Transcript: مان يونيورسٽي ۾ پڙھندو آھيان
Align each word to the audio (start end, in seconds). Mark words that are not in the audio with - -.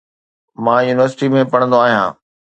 مان 0.63 0.79
يونيورسٽي 0.87 1.27
۾ 1.35 1.41
پڙھندو 1.51 1.77
آھيان 1.85 2.09